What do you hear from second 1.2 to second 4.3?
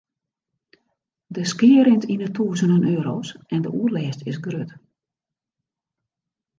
De skea rint yn 'e tûzenen euro's en de oerlêst